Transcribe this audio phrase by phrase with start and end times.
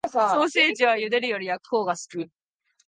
[0.11, 2.31] ソーセージは茹でるより焼くほうが好き